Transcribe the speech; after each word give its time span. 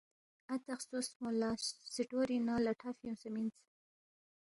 اتا 0.53 0.73
خسوسفونگ 0.79 1.35
لہ 1.41 1.49
سٹورِینگ 1.95 2.45
نہ 2.49 2.55
لٹھا 2.65 2.89
فیُونگسے 2.97 3.29
مِنس 3.33 3.55